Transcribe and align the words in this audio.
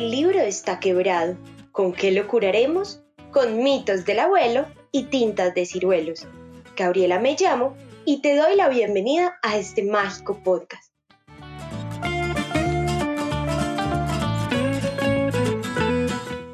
El 0.00 0.10
libro 0.10 0.40
está 0.40 0.80
quebrado. 0.80 1.36
¿Con 1.72 1.92
qué 1.92 2.10
lo 2.10 2.26
curaremos? 2.26 3.02
Con 3.32 3.62
mitos 3.62 4.06
del 4.06 4.20
abuelo 4.20 4.64
y 4.92 5.02
tintas 5.02 5.54
de 5.54 5.66
ciruelos. 5.66 6.26
Gabriela 6.74 7.18
me 7.18 7.36
llamo 7.38 7.76
y 8.06 8.22
te 8.22 8.34
doy 8.34 8.56
la 8.56 8.70
bienvenida 8.70 9.38
a 9.42 9.58
este 9.58 9.82
mágico 9.82 10.42
podcast. 10.42 10.90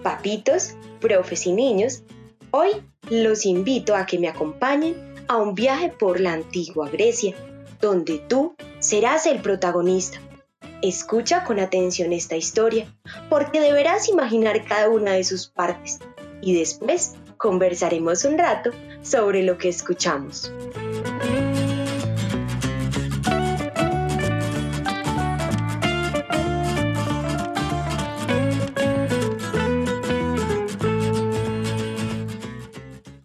Papitos, 0.02 0.74
profes 1.00 1.46
y 1.46 1.52
niños, 1.52 2.02
hoy 2.50 2.70
los 3.10 3.46
invito 3.46 3.94
a 3.94 4.06
que 4.06 4.18
me 4.18 4.26
acompañen 4.26 4.96
a 5.28 5.36
un 5.36 5.54
viaje 5.54 5.90
por 5.96 6.18
la 6.18 6.32
antigua 6.32 6.90
Grecia, 6.90 7.36
donde 7.80 8.18
tú 8.18 8.56
serás 8.80 9.24
el 9.26 9.40
protagonista. 9.40 10.20
Escucha 10.82 11.42
con 11.44 11.58
atención 11.58 12.12
esta 12.12 12.36
historia, 12.36 12.86
porque 13.30 13.60
deberás 13.60 14.08
imaginar 14.08 14.64
cada 14.66 14.90
una 14.90 15.12
de 15.12 15.24
sus 15.24 15.48
partes 15.48 15.98
y 16.42 16.54
después 16.54 17.14
conversaremos 17.38 18.24
un 18.24 18.36
rato 18.36 18.70
sobre 19.02 19.42
lo 19.42 19.56
que 19.56 19.70
escuchamos. 19.70 20.52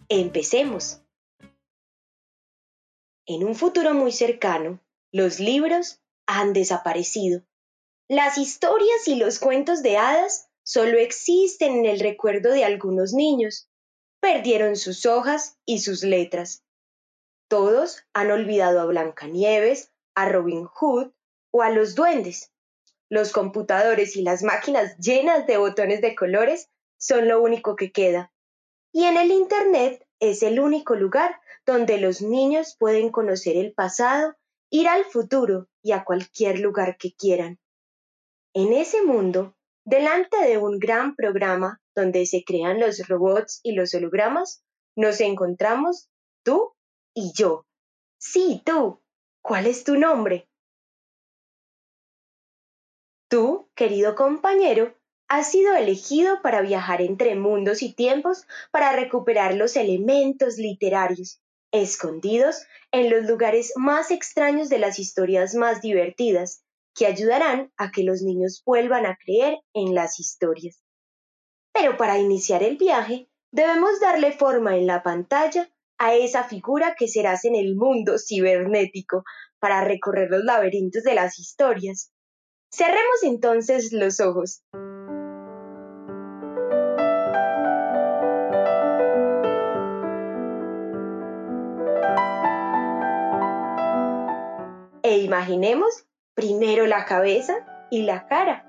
Empecemos. 0.08 1.02
En 3.26 3.44
un 3.44 3.56
futuro 3.56 3.94
muy 3.94 4.12
cercano, 4.12 4.80
los 5.12 5.40
libros 5.40 6.02
han 6.26 6.54
desaparecido. 6.54 7.44
Las 8.14 8.38
historias 8.38 9.08
y 9.08 9.16
los 9.16 9.40
cuentos 9.40 9.84
de 9.84 9.96
hadas 9.96 10.50
solo 10.64 11.00
existen 11.00 11.78
en 11.78 11.86
el 11.86 12.02
recuerdo 12.02 12.52
de 12.52 12.66
algunos 12.66 13.14
niños. 13.14 13.70
Perdieron 14.20 14.76
sus 14.76 15.06
hojas 15.06 15.58
y 15.66 15.80
sus 15.80 16.04
letras. 16.04 16.62
Todos 17.48 18.04
han 18.12 18.30
olvidado 18.30 18.82
a 18.82 18.86
Blancanieves, 18.86 19.94
a 20.14 20.28
Robin 20.28 20.66
Hood 20.66 21.14
o 21.52 21.62
a 21.62 21.70
los 21.70 21.96
duendes. 21.96 22.52
Los 23.08 23.32
computadores 23.32 24.18
y 24.18 24.24
las 24.24 24.44
máquinas 24.44 24.98
llenas 24.98 25.48
de 25.48 25.56
botones 25.56 26.02
de 26.02 26.14
colores 26.14 26.70
son 26.98 27.30
lo 27.30 27.42
único 27.42 27.78
que 27.78 27.94
queda. 27.94 28.34
Y 28.92 29.06
en 29.06 29.16
el 29.16 29.32
Internet 29.32 30.06
es 30.20 30.44
el 30.44 30.60
único 30.60 30.96
lugar 30.96 31.40
donde 31.66 31.98
los 31.98 32.22
niños 32.22 32.76
pueden 32.78 33.10
conocer 33.10 33.56
el 33.56 33.72
pasado, 33.72 34.36
ir 34.70 34.90
al 34.90 35.06
futuro 35.06 35.70
y 35.82 35.94
a 35.94 36.04
cualquier 36.04 36.60
lugar 36.60 36.98
que 36.98 37.14
quieran. 37.14 37.61
En 38.54 38.74
ese 38.74 39.02
mundo, 39.04 39.56
delante 39.86 40.38
de 40.44 40.58
un 40.58 40.78
gran 40.78 41.16
programa 41.16 41.82
donde 41.96 42.26
se 42.26 42.44
crean 42.44 42.80
los 42.80 43.08
robots 43.08 43.62
y 43.64 43.74
los 43.74 43.94
hologramas, 43.94 44.64
nos 44.96 45.22
encontramos 45.22 46.10
tú 46.44 46.74
y 47.14 47.32
yo. 47.34 47.66
Sí, 48.20 48.62
tú. 48.66 49.02
¿Cuál 49.42 49.68
es 49.68 49.84
tu 49.84 49.96
nombre? 49.96 50.50
Tú, 53.30 53.70
querido 53.74 54.16
compañero, 54.16 54.96
has 55.30 55.50
sido 55.50 55.74
elegido 55.74 56.42
para 56.42 56.62
viajar 56.62 57.02
entre 57.02 57.36
mundos 57.36 57.82
y 57.82 57.94
tiempos 57.94 58.46
para 58.70 58.92
recuperar 58.92 59.56
los 59.56 59.78
elementos 59.78 60.58
literarios, 60.58 61.42
escondidos 61.72 62.68
en 62.92 63.10
los 63.10 63.24
lugares 63.24 63.72
más 63.78 64.12
extraños 64.12 64.68
de 64.68 64.80
las 64.80 65.00
historias 65.00 65.56
más 65.56 65.82
divertidas, 65.82 66.66
que 66.96 67.06
ayudarán 67.06 67.72
a 67.78 67.92
que 67.92 68.04
los 68.04 68.22
niños 68.22 68.62
vuelvan 68.66 69.06
a 69.06 69.18
creer 69.18 69.58
en 69.74 69.96
las 69.96 70.20
historias. 70.20 70.84
Pero 71.74 71.98
para 71.98 72.20
iniciar 72.20 72.64
el 72.64 72.78
viaje, 72.78 73.30
debemos 73.52 74.00
darle 74.00 74.32
forma 74.32 74.76
en 74.78 74.88
la 74.88 75.04
pantalla 75.04 75.72
a 75.98 76.16
esa 76.16 76.44
figura 76.44 76.96
que 76.98 77.08
serás 77.08 77.46
en 77.46 77.56
el 77.56 77.76
mundo 77.76 78.16
cibernético 78.18 79.24
para 79.60 79.84
recorrer 79.84 80.30
los 80.32 80.44
laberintos 80.44 81.04
de 81.04 81.14
las 81.14 81.40
historias. 81.40 82.12
Cerremos 82.74 83.24
entonces 83.24 83.92
los 83.94 84.20
ojos. 84.20 84.64
E 95.04 95.18
imaginemos 95.18 96.08
primero 96.34 96.86
la 96.88 97.06
cabeza 97.06 97.88
y 97.90 98.04
la 98.04 98.28
cara. 98.28 98.66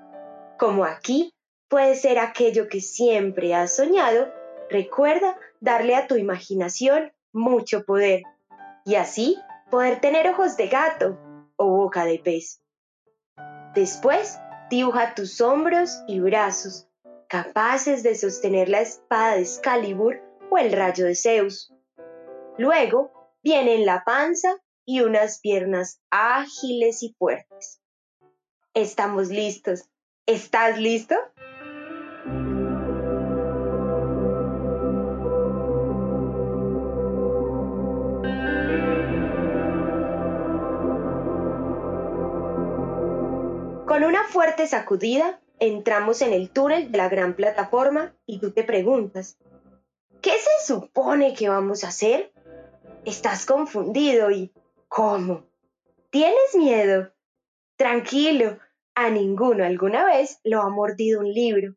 Como 0.57 0.85
aquí 0.85 1.33
puede 1.69 1.95
ser 1.95 2.19
aquello 2.19 2.67
que 2.67 2.81
siempre 2.81 3.55
has 3.55 3.75
soñado, 3.75 4.31
recuerda 4.69 5.37
darle 5.59 5.95
a 5.95 6.07
tu 6.07 6.15
imaginación 6.15 7.11
mucho 7.31 7.85
poder 7.85 8.23
y 8.85 8.95
así 8.95 9.37
poder 9.71 9.99
tener 10.01 10.27
ojos 10.27 10.55
de 10.57 10.67
gato 10.67 11.17
o 11.55 11.67
boca 11.67 12.05
de 12.05 12.19
pez. 12.19 12.61
Después, 13.73 14.39
dibuja 14.69 15.15
tus 15.15 15.41
hombros 15.41 16.03
y 16.07 16.19
brazos, 16.19 16.87
capaces 17.27 18.03
de 18.03 18.15
sostener 18.15 18.69
la 18.69 18.81
espada 18.81 19.35
de 19.35 19.41
Excalibur 19.41 20.21
o 20.51 20.57
el 20.57 20.71
rayo 20.71 21.05
de 21.05 21.15
Zeus. 21.15 21.73
Luego, 22.57 23.11
vienen 23.41 23.85
la 23.85 24.03
panza 24.03 24.57
y 24.85 25.01
unas 25.01 25.39
piernas 25.39 26.01
ágiles 26.09 27.03
y 27.03 27.13
fuertes. 27.17 27.81
Estamos 28.73 29.29
listos. 29.29 29.89
¿Estás 30.25 30.79
listo? 30.79 31.15
Con 43.85 44.05
una 44.05 44.23
fuerte 44.23 44.65
sacudida, 44.65 45.39
entramos 45.59 46.21
en 46.23 46.33
el 46.33 46.49
túnel 46.49 46.91
de 46.91 46.97
la 46.97 47.09
gran 47.09 47.35
plataforma 47.35 48.15
y 48.25 48.39
tú 48.39 48.51
te 48.51 48.63
preguntas, 48.63 49.37
¿qué 50.21 50.31
se 50.31 50.73
supone 50.73 51.35
que 51.35 51.49
vamos 51.49 51.83
a 51.83 51.89
hacer? 51.89 52.33
Estás 53.05 53.45
confundido 53.45 54.31
y 54.31 54.51
¿Cómo? 54.95 55.49
¿Tienes 56.11 56.53
miedo? 56.53 57.11
Tranquilo, 57.77 58.59
a 58.93 59.09
ninguno 59.09 59.65
alguna 59.65 60.05
vez 60.05 60.39
lo 60.43 60.61
ha 60.61 60.69
mordido 60.69 61.21
un 61.21 61.33
libro. 61.33 61.73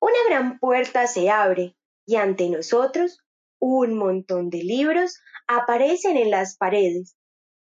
Una 0.00 0.16
gran 0.28 0.58
puerta 0.58 1.06
se 1.06 1.30
abre 1.30 1.76
y 2.04 2.16
ante 2.16 2.50
nosotros 2.50 3.24
un 3.60 3.96
montón 3.96 4.50
de 4.50 4.64
libros 4.64 5.20
aparecen 5.46 6.16
en 6.16 6.32
las 6.32 6.56
paredes. 6.56 7.16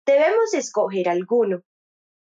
Debemos 0.06 0.53
escoger 0.53 1.09
alguno. 1.09 1.61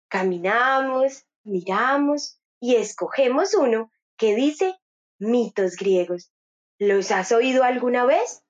Caminamos, 0.08 1.26
miramos 1.44 2.40
y 2.62 2.78
escogemos 2.78 3.54
uno 3.56 3.92
que 4.16 4.36
dice 4.36 4.80
mitos 5.18 5.76
griegos. 5.76 6.32
¿Los 6.78 7.12
has 7.12 7.34
oído 7.34 7.66
alguna 7.66 8.06
vez? 8.06 8.42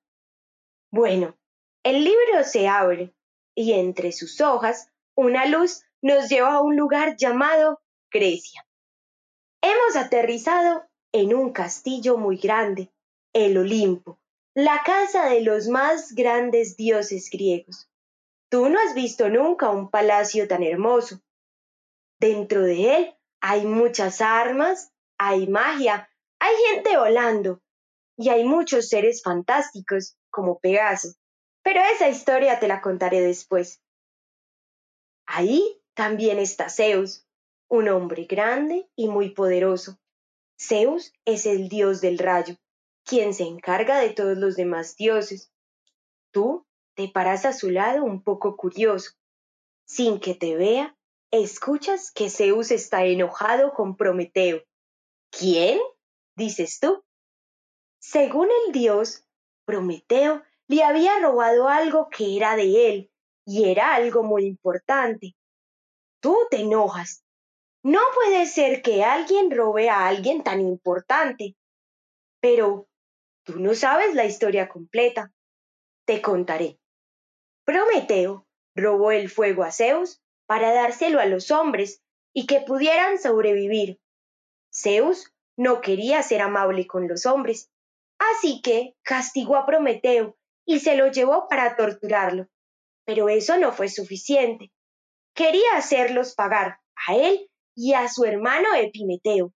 Bueno, 0.91 1.35
el 1.81 2.03
libro 2.03 2.43
se 2.43 2.67
abre 2.67 3.15
y 3.59 3.73
entre 3.73 4.13
sus 4.13 4.39
hojas 4.39 4.89
una 5.17 5.45
luz 5.45 5.83
nos 6.01 6.29
lleva 6.29 6.53
a 6.53 6.61
un 6.61 6.77
lugar 6.77 7.17
llamado 7.17 7.81
Grecia. 8.09 8.65
Hemos 9.61 9.97
aterrizado 9.97 10.85
en 11.11 11.35
un 11.35 11.51
castillo 11.51 12.17
muy 12.17 12.37
grande, 12.37 12.89
el 13.33 13.57
Olimpo, 13.57 14.17
la 14.55 14.81
casa 14.85 15.27
de 15.27 15.41
los 15.41 15.67
más 15.67 16.13
grandes 16.13 16.77
dioses 16.77 17.29
griegos. 17.29 17.89
Tú 18.47 18.69
no 18.69 18.79
has 18.79 18.95
visto 18.95 19.27
nunca 19.27 19.69
un 19.69 19.89
palacio 19.89 20.47
tan 20.47 20.63
hermoso. 20.63 21.19
Dentro 22.17 22.61
de 22.61 22.95
él 22.95 23.17
hay 23.41 23.65
muchas 23.65 24.21
armas, 24.21 24.93
hay 25.17 25.47
magia, 25.47 26.09
hay 26.39 26.55
gente 26.69 26.97
volando 26.97 27.61
y 28.15 28.29
hay 28.29 28.45
muchos 28.45 28.87
seres 28.87 29.21
fantásticos 29.21 30.15
como 30.29 30.59
Pegaso, 30.59 31.09
pero 31.71 31.83
esa 31.83 32.09
historia 32.09 32.59
te 32.59 32.67
la 32.67 32.81
contaré 32.81 33.21
después. 33.21 33.79
Ahí 35.27 35.79
también 35.93 36.39
está 36.39 36.67
Zeus, 36.67 37.27
un 37.67 37.89
hombre 37.89 38.25
grande 38.25 38.89
y 38.95 39.07
muy 39.07 39.29
poderoso. 39.35 39.99
Zeus 40.59 41.13
es 41.25 41.45
el 41.45 41.69
dios 41.69 42.01
del 42.01 42.17
rayo, 42.17 42.55
quien 43.03 43.35
se 43.35 43.43
encarga 43.43 43.99
de 43.99 44.09
todos 44.09 44.35
los 44.35 44.55
demás 44.55 44.95
dioses. 44.95 45.53
Tú 46.31 46.65
te 46.95 47.07
paras 47.07 47.45
a 47.45 47.53
su 47.53 47.69
lado 47.69 48.03
un 48.03 48.23
poco 48.23 48.57
curioso. 48.57 49.11
Sin 49.85 50.19
que 50.19 50.33
te 50.33 50.55
vea, 50.55 50.97
escuchas 51.29 52.09
que 52.09 52.31
Zeus 52.31 52.71
está 52.71 53.05
enojado 53.05 53.73
con 53.73 53.95
Prometeo. 53.95 54.63
¿Quién? 55.29 55.79
dices 56.35 56.79
tú. 56.79 57.05
Según 57.99 58.47
el 58.65 58.71
dios, 58.71 59.23
Prometeo 59.65 60.41
le 60.69 60.83
había 60.83 61.17
robado 61.19 61.67
algo 61.67 62.09
que 62.09 62.37
era 62.37 62.55
de 62.55 62.89
él, 62.89 63.11
y 63.43 63.71
era 63.71 63.95
algo 63.95 64.21
muy 64.21 64.45
importante. 64.45 65.35
Tú 66.21 66.37
te 66.51 66.57
enojas. 66.57 67.23
No 67.83 67.99
puede 68.13 68.45
ser 68.45 68.83
que 68.83 69.03
alguien 69.03 69.49
robe 69.49 69.89
a 69.89 70.07
alguien 70.07 70.43
tan 70.43 70.61
importante. 70.61 71.55
Pero 72.39 72.87
tú 73.43 73.59
no 73.59 73.73
sabes 73.73 74.13
la 74.13 74.25
historia 74.25 74.69
completa. 74.69 75.33
Te 76.05 76.21
contaré. 76.21 76.79
Prometeo 77.65 78.45
robó 78.75 79.11
el 79.11 79.29
fuego 79.29 79.63
a 79.63 79.71
Zeus 79.71 80.21
para 80.45 80.71
dárselo 80.71 81.19
a 81.19 81.25
los 81.25 81.49
hombres 81.49 82.03
y 82.31 82.45
que 82.45 82.61
pudieran 82.61 83.17
sobrevivir. 83.17 83.99
Zeus 84.71 85.33
no 85.57 85.81
quería 85.81 86.21
ser 86.21 86.41
amable 86.41 86.85
con 86.85 87.07
los 87.07 87.25
hombres, 87.25 87.71
así 88.19 88.61
que 88.61 88.95
castigó 89.01 89.55
a 89.55 89.65
Prometeo 89.65 90.37
y 90.69 90.81
se 90.81 90.95
lo 90.95 91.07
llevó 91.07 91.47
para 91.47 91.75
torturarlo. 91.75 92.47
Pero 93.03 93.27
eso 93.27 93.57
no 93.57 93.71
fue 93.71 93.89
suficiente. 93.89 94.71
Quería 95.33 95.75
hacerlos 95.75 96.35
pagar 96.35 96.79
a 97.07 97.15
él 97.15 97.49
y 97.75 97.93
a 97.93 98.07
su 98.07 98.23
hermano 98.23 98.75
Epimeteo. 98.75 99.51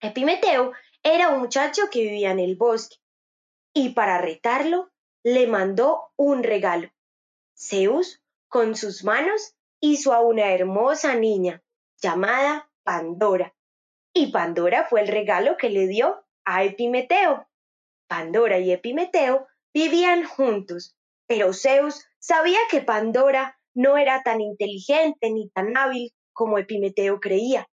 Epimeteo 0.00 0.72
era 1.02 1.28
un 1.28 1.40
muchacho 1.40 1.90
que 1.92 2.00
vivía 2.00 2.30
en 2.30 2.38
el 2.38 2.56
bosque 2.56 2.96
y 3.74 3.90
para 3.90 4.16
retarlo 4.16 4.90
le 5.22 5.46
mandó 5.46 6.10
un 6.16 6.42
regalo. 6.42 6.88
Zeus, 7.54 8.22
con 8.48 8.76
sus 8.76 9.04
manos, 9.04 9.54
hizo 9.78 10.14
a 10.14 10.20
una 10.20 10.54
hermosa 10.54 11.16
niña 11.16 11.62
llamada 12.00 12.70
Pandora. 12.82 13.54
Y 14.14 14.32
Pandora 14.32 14.86
fue 14.88 15.02
el 15.02 15.08
regalo 15.08 15.58
que 15.58 15.68
le 15.68 15.86
dio 15.86 16.24
a 16.46 16.64
Epimeteo. 16.64 17.46
Pandora 18.08 18.58
y 18.58 18.72
Epimeteo 18.72 19.49
vivían 19.74 20.24
juntos, 20.24 20.96
pero 21.26 21.52
Zeus 21.52 22.04
sabía 22.18 22.58
que 22.70 22.80
Pandora 22.80 23.58
no 23.74 23.96
era 23.96 24.22
tan 24.22 24.40
inteligente 24.40 25.30
ni 25.30 25.48
tan 25.50 25.76
hábil 25.76 26.12
como 26.32 26.58
Epimeteo 26.58 27.20
creía. 27.20 27.68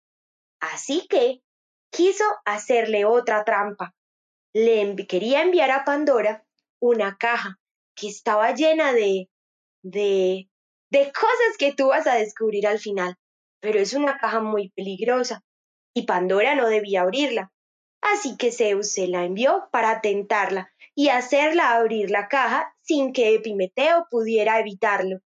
Así 0.60 1.08
que 1.08 1.42
quiso 1.92 2.26
hacerle 2.46 3.06
otra 3.06 3.44
trampa. 3.44 3.94
Le 4.54 4.96
quería 5.08 5.42
enviar 5.42 5.72
a 5.72 5.86
Pandora 5.86 6.46
una 6.80 7.18
caja 7.18 7.60
que 7.96 8.08
estaba 8.08 8.54
llena 8.54 8.94
de 8.94 9.30
de, 9.92 10.50
cosas 10.92 11.58
que 11.58 11.74
tú 11.74 11.88
vas 11.88 12.08
a 12.08 12.16
descubrir 12.16 12.68
al 12.68 12.80
final, 12.80 13.16
pero 13.60 13.80
es 13.80 13.94
una 13.94 14.18
caja 14.18 14.42
muy 14.42 14.70
peligrosa 14.70 15.44
y 15.94 16.04
Pandora 16.04 16.56
no 16.56 16.68
debía 16.68 17.02
abrirla. 17.02 17.52
Así 18.02 18.38
que 18.38 18.52
Zeus 18.52 18.92
se 18.92 19.08
la 19.08 19.24
envió 19.24 19.70
para 19.72 20.02
tentarla 20.02 20.72
y 20.98 21.10
hacerla 21.10 21.76
abrir 21.76 22.10
la 22.10 22.28
caja 22.28 22.76
sin 22.82 23.14
que 23.14 23.36
Epimeteo 23.36 24.08
pudiera 24.10 24.60
evitarlo. 24.60 25.20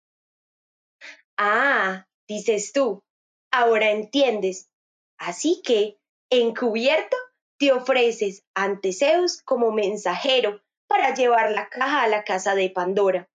Ah, 1.39 2.09
dices 2.27 2.73
tú, 2.73 3.05
ahora 3.53 3.91
entiendes. 3.91 4.69
Así 5.17 5.63
que, 5.65 5.97
encubierto, 6.29 7.17
te 7.57 7.71
ofreces 7.71 8.43
ante 8.53 8.93
Zeus 8.93 9.43
como 9.43 9.71
mensajero 9.71 10.61
para 10.89 11.15
llevar 11.15 11.53
la 11.53 11.69
caja 11.69 12.03
a 12.03 12.09
la 12.09 12.25
casa 12.25 12.57
de 12.57 12.71
Pandora. 12.71 13.31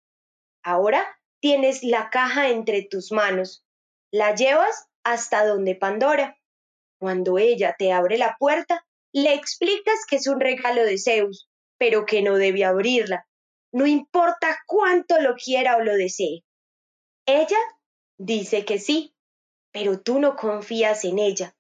Ahora 0.63 1.05
tienes 1.39 1.83
la 1.83 2.09
caja 2.09 2.49
entre 2.49 2.81
tus 2.81 3.11
manos. 3.11 3.63
La 4.11 4.33
llevas 4.33 4.87
hasta 5.03 5.45
donde 5.45 5.75
Pandora. 5.75 6.35
Cuando 6.99 7.37
ella 7.37 7.75
te 7.77 7.91
abre 7.91 8.17
la 8.17 8.37
puerta, 8.39 8.87
le 9.13 9.35
explicas 9.35 10.07
que 10.09 10.15
es 10.15 10.25
un 10.25 10.39
regalo 10.39 10.83
de 10.83 10.97
Zeus, 10.97 11.47
pero 11.83 12.05
que 12.05 12.21
no 12.21 12.37
debe 12.37 12.63
abrirla, 12.63 13.27
no 13.73 13.85
importa 13.85 14.57
cuánto 14.67 15.19
lo 15.19 15.35
quiera 15.35 15.75
o 15.75 15.81
lo 15.81 15.95
desee. 15.95 16.45
Ella 17.25 17.57
dice 18.17 18.63
que 18.63 18.79
sí, 18.79 19.13
pero 19.73 19.99
tú 19.99 20.17
no 20.17 20.37
confías 20.37 21.03
en 21.03 21.19
ella. 21.19 21.57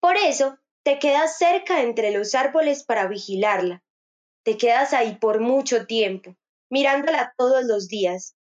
Por 0.00 0.16
eso 0.16 0.58
te 0.82 0.98
quedas 0.98 1.36
cerca 1.36 1.82
entre 1.82 2.12
los 2.12 2.34
árboles 2.34 2.82
para 2.82 3.08
vigilarla. 3.08 3.82
Te 4.42 4.56
quedas 4.56 4.94
ahí 4.94 5.16
por 5.16 5.40
mucho 5.40 5.84
tiempo, 5.84 6.34
mirándola 6.70 7.34
todos 7.36 7.66
los 7.66 7.88
días. 7.88 8.36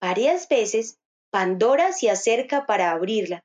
Varias 0.00 0.48
veces, 0.48 0.98
Pandora 1.30 1.92
se 1.92 2.10
acerca 2.10 2.66
para 2.66 2.90
abrirla. 2.90 3.44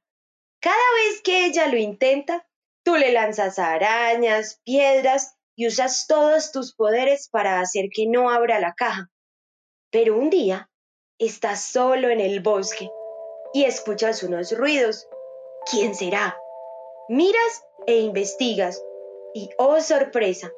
Cada 0.60 0.94
vez 0.96 1.22
que 1.22 1.46
ella 1.46 1.68
lo 1.68 1.78
intenta, 1.78 2.50
tú 2.84 2.96
le 2.96 3.12
lanzas 3.12 3.60
arañas, 3.60 4.60
piedras 4.64 5.38
y 5.56 5.68
usas 5.68 6.08
todos 6.08 6.52
tus 6.52 6.74
poderes 6.74 7.30
para 7.30 7.60
hacer 7.60 7.86
que 7.94 8.08
no 8.08 8.30
abra 8.30 8.60
la 8.60 8.74
caja. 8.74 9.10
Pero 9.92 10.18
un 10.18 10.30
día, 10.30 10.70
estás 11.20 11.62
solo 11.62 12.10
en 12.10 12.20
el 12.20 12.40
bosque 12.40 12.90
y 13.54 13.66
escuchas 13.66 14.24
unos 14.24 14.58
ruidos. 14.58 15.08
¿Quién 15.70 15.94
será? 15.96 16.38
Miras 17.10 17.64
e 17.86 17.98
investigas 17.98 18.82
y, 19.34 19.50
oh 19.58 19.80
sorpresa, 19.82 20.52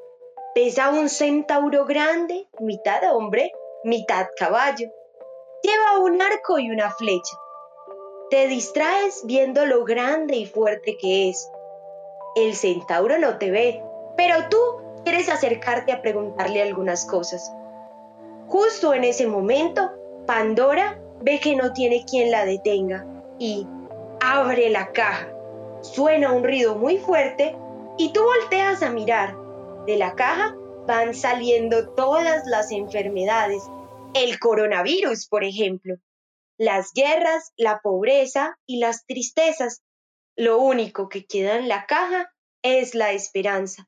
ves 0.55 0.77
a 0.79 0.89
un 0.91 1.09
centauro 1.09 1.85
grande, 1.85 2.47
mitad 2.59 3.15
hombre, 3.15 3.51
mitad 3.83 4.27
caballo. 4.37 4.89
Lleva 5.63 5.99
un 5.99 6.21
arco 6.21 6.59
y 6.59 6.69
una 6.69 6.91
flecha. 6.91 7.37
Te 8.29 8.47
distraes 8.47 9.23
viendo 9.25 9.65
lo 9.65 9.83
grande 9.83 10.35
y 10.35 10.45
fuerte 10.45 10.97
que 10.97 11.29
es. 11.29 11.49
El 12.35 12.55
centauro 12.55 13.17
no 13.17 13.37
te 13.37 13.51
ve, 13.51 13.83
pero 14.17 14.49
tú 14.49 14.57
quieres 15.03 15.29
acercarte 15.29 15.91
a 15.91 16.01
preguntarle 16.01 16.61
algunas 16.61 17.05
cosas. 17.05 17.51
Justo 18.47 18.94
en 18.94 19.03
ese 19.03 19.27
momento, 19.27 19.91
Pandora 20.25 21.00
ve 21.21 21.39
que 21.39 21.55
no 21.55 21.73
tiene 21.73 22.05
quien 22.05 22.31
la 22.31 22.45
detenga 22.45 23.05
y 23.39 23.67
abre 24.21 24.69
la 24.69 24.91
caja. 24.91 25.29
Suena 25.81 26.31
un 26.31 26.44
ruido 26.44 26.75
muy 26.75 26.97
fuerte 26.97 27.55
y 27.97 28.13
tú 28.13 28.21
volteas 28.23 28.83
a 28.83 28.89
mirar. 28.89 29.35
De 29.85 29.97
la 29.97 30.15
caja 30.15 30.55
van 30.88 31.13
saliendo 31.13 31.94
todas 31.94 32.45
las 32.45 32.71
enfermedades, 32.71 33.63
el 34.13 34.39
coronavirus, 34.39 35.27
por 35.27 35.44
ejemplo, 35.44 35.95
las 36.57 36.91
guerras, 36.94 37.51
la 37.57 37.79
pobreza 37.81 38.57
y 38.65 38.79
las 38.79 39.05
tristezas. 39.05 39.83
Lo 40.35 40.59
único 40.59 41.09
que 41.09 41.25
queda 41.25 41.57
en 41.57 41.67
la 41.67 41.85
caja 41.85 42.31
es 42.61 42.95
la 42.95 43.11
esperanza. 43.11 43.88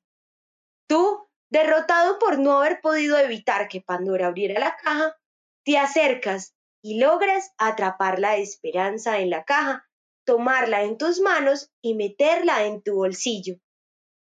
Tú, 0.87 1.27
derrotado 1.49 2.19
por 2.19 2.37
no 2.39 2.57
haber 2.57 2.79
podido 2.81 3.17
evitar 3.17 3.67
que 3.67 3.81
Pandora 3.81 4.27
abriera 4.27 4.59
la 4.59 4.75
caja, 4.75 5.15
te 5.63 5.77
acercas 5.77 6.55
y 6.83 6.99
logras 6.99 7.51
atrapar 7.57 8.19
la 8.19 8.37
esperanza 8.37 9.19
en 9.19 9.31
la 9.31 9.43
caja, 9.43 9.87
tomarla 10.25 10.83
en 10.83 10.97
tus 10.97 11.19
manos 11.19 11.71
y 11.81 11.95
meterla 11.95 12.65
en 12.65 12.83
tu 12.83 12.95
bolsillo. 12.95 13.55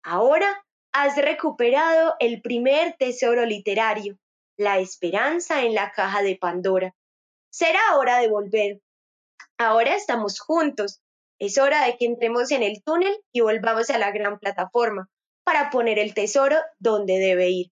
Ahora 0.02 0.66
has 0.92 1.16
recuperado 1.16 2.16
el 2.20 2.42
primer 2.42 2.96
tesoro 2.98 3.46
literario, 3.46 4.18
la 4.58 4.78
esperanza 4.78 5.62
en 5.62 5.74
la 5.74 5.92
caja 5.92 6.22
de 6.22 6.36
Pandora. 6.36 6.94
Será 7.50 7.80
hora 7.96 8.18
de 8.18 8.28
volver. 8.28 8.80
Ahora 9.56 9.94
estamos 9.94 10.40
juntos. 10.40 11.00
Es 11.38 11.56
hora 11.56 11.86
de 11.86 11.96
que 11.96 12.04
entremos 12.04 12.50
en 12.50 12.62
el 12.62 12.82
túnel 12.82 13.18
y 13.32 13.40
volvamos 13.40 13.88
a 13.88 13.98
la 13.98 14.10
gran 14.10 14.38
plataforma 14.38 15.08
para 15.44 15.70
poner 15.70 15.98
el 15.98 16.14
tesoro 16.14 16.56
donde 16.78 17.18
debe 17.18 17.50
ir. 17.50 17.70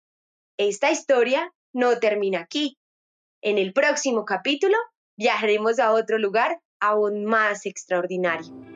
Esta 0.57 0.91
historia 0.91 1.51
no 1.73 1.99
termina 1.99 2.39
aquí. 2.39 2.77
En 3.41 3.57
el 3.57 3.73
próximo 3.73 4.25
capítulo 4.25 4.77
viajaremos 5.17 5.79
a 5.79 5.91
otro 5.91 6.17
lugar 6.17 6.59
aún 6.79 7.25
más 7.25 7.65
extraordinario. 7.65 8.72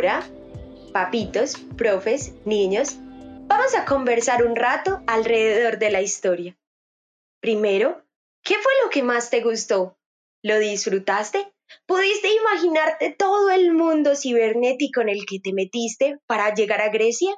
Ahora, 0.00 0.26
papitos, 0.94 1.58
profes, 1.76 2.32
niños, 2.46 2.96
vamos 3.48 3.74
a 3.74 3.84
conversar 3.84 4.42
un 4.46 4.56
rato 4.56 5.02
alrededor 5.06 5.78
de 5.78 5.90
la 5.90 6.00
historia. 6.00 6.58
Primero, 7.42 8.02
¿qué 8.42 8.54
fue 8.54 8.72
lo 8.82 8.88
que 8.88 9.02
más 9.02 9.28
te 9.28 9.42
gustó? 9.42 9.98
¿Lo 10.42 10.58
disfrutaste? 10.58 11.52
¿Pudiste 11.84 12.32
imaginarte 12.32 13.14
todo 13.14 13.50
el 13.50 13.74
mundo 13.74 14.16
cibernético 14.16 15.02
en 15.02 15.10
el 15.10 15.26
que 15.26 15.38
te 15.38 15.52
metiste 15.52 16.18
para 16.26 16.54
llegar 16.54 16.80
a 16.80 16.88
Grecia? 16.88 17.36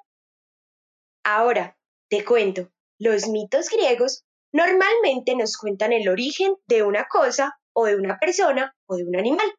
Ahora, 1.24 1.76
te 2.08 2.24
cuento, 2.24 2.70
los 2.96 3.26
mitos 3.26 3.70
griegos 3.70 4.24
normalmente 4.52 5.34
nos 5.34 5.56
cuentan 5.56 5.92
el 5.92 6.08
origen 6.08 6.54
de 6.68 6.84
una 6.84 7.08
cosa 7.08 7.58
o 7.72 7.86
de 7.86 7.96
una 7.96 8.20
persona 8.20 8.72
o 8.86 8.94
de 8.94 9.02
un 9.02 9.16
animal. 9.16 9.52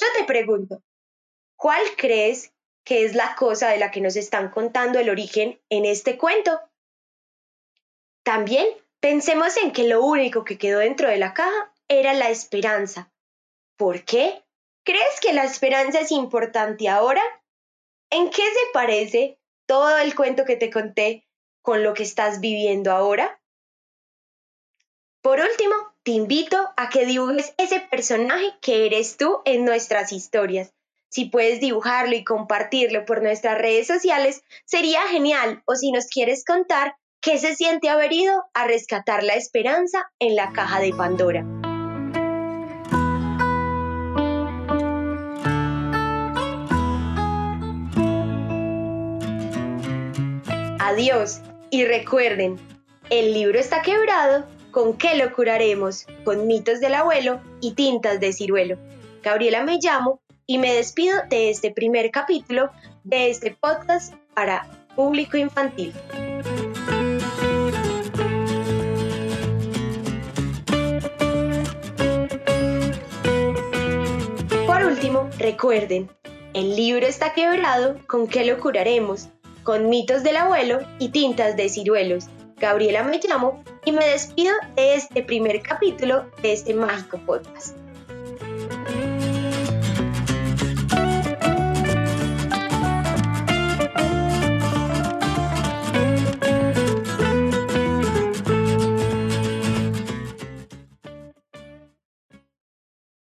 Yo 0.00 0.06
te 0.16 0.24
pregunto, 0.24 0.82
¿Cuál 1.56 1.82
crees 1.96 2.52
que 2.84 3.04
es 3.04 3.14
la 3.14 3.34
cosa 3.36 3.68
de 3.68 3.78
la 3.78 3.90
que 3.90 4.00
nos 4.00 4.16
están 4.16 4.50
contando 4.50 4.98
el 4.98 5.10
origen 5.10 5.60
en 5.70 5.84
este 5.84 6.18
cuento? 6.18 6.60
También 8.22 8.66
pensemos 9.00 9.56
en 9.56 9.72
que 9.72 9.84
lo 9.84 10.04
único 10.04 10.44
que 10.44 10.58
quedó 10.58 10.80
dentro 10.80 11.08
de 11.08 11.18
la 11.18 11.34
caja 11.34 11.72
era 11.88 12.14
la 12.14 12.30
esperanza, 12.30 13.12
¿Por 13.76 14.04
qué? 14.04 14.44
¿Crees 14.84 15.20
que 15.20 15.32
la 15.32 15.44
esperanza 15.44 16.00
es 16.00 16.12
importante 16.12 16.88
ahora? 16.88 17.22
¿En 18.10 18.30
qué 18.30 18.42
se 18.42 18.72
parece 18.72 19.38
todo 19.66 19.98
el 19.98 20.14
cuento 20.14 20.44
que 20.44 20.56
te 20.56 20.70
conté 20.70 21.26
con 21.62 21.82
lo 21.82 21.94
que 21.94 22.04
estás 22.04 22.40
viviendo 22.40 22.92
ahora? 22.92 23.40
Por 25.22 25.40
último, 25.40 25.74
te 26.04 26.12
invito 26.12 26.72
a 26.76 26.88
que 26.88 27.06
dibujes 27.06 27.54
ese 27.56 27.80
personaje 27.80 28.54
que 28.60 28.86
eres 28.86 29.16
tú 29.16 29.40
en 29.44 29.64
nuestras 29.64 30.12
historias. 30.12 30.72
Si 31.14 31.26
puedes 31.26 31.60
dibujarlo 31.60 32.16
y 32.16 32.24
compartirlo 32.24 33.04
por 33.04 33.22
nuestras 33.22 33.56
redes 33.56 33.86
sociales, 33.86 34.42
sería 34.64 35.00
genial. 35.02 35.62
O 35.64 35.76
si 35.76 35.92
nos 35.92 36.06
quieres 36.06 36.44
contar 36.44 36.96
qué 37.20 37.38
se 37.38 37.54
siente 37.54 37.88
haber 37.88 38.12
ido 38.12 38.42
a 38.52 38.66
rescatar 38.66 39.22
la 39.22 39.34
esperanza 39.34 40.10
en 40.18 40.34
la 40.34 40.50
caja 40.50 40.80
de 40.80 40.92
Pandora. 40.92 41.46
Adiós 50.80 51.42
y 51.70 51.84
recuerden, 51.84 52.58
el 53.10 53.34
libro 53.34 53.60
está 53.60 53.82
quebrado, 53.82 54.48
¿con 54.72 54.98
qué 54.98 55.14
lo 55.14 55.32
curaremos? 55.32 56.06
Con 56.24 56.48
mitos 56.48 56.80
del 56.80 56.94
abuelo 56.94 57.40
y 57.60 57.74
tintas 57.74 58.18
de 58.18 58.32
ciruelo. 58.32 58.78
Gabriela 59.22 59.62
me 59.62 59.78
llamo 59.80 60.23
y 60.46 60.58
me 60.58 60.74
despido 60.74 61.16
de 61.30 61.50
este 61.50 61.70
primer 61.70 62.10
capítulo 62.10 62.70
de 63.04 63.30
este 63.30 63.56
podcast 63.60 64.14
para 64.34 64.66
público 64.94 65.36
infantil. 65.36 65.92
Por 74.66 74.84
último, 74.84 75.28
recuerden, 75.38 76.10
el 76.52 76.76
libro 76.76 77.06
está 77.06 77.32
quebrado, 77.32 77.98
¿con 78.06 78.28
qué 78.28 78.44
lo 78.44 78.58
curaremos? 78.60 79.28
con 79.64 79.88
mitos 79.88 80.22
del 80.22 80.36
abuelo 80.36 80.80
y 80.98 81.08
tintas 81.08 81.56
de 81.56 81.68
ciruelos. 81.68 82.26
Gabriela 82.58 83.02
me 83.02 83.18
llamo 83.18 83.64
y 83.84 83.92
me 83.92 84.06
despido 84.06 84.54
de 84.76 84.94
este 84.94 85.22
primer 85.22 85.60
capítulo 85.62 86.30
de 86.42 86.52
este 86.52 86.74
mágico 86.74 87.18
podcast. 87.26 87.76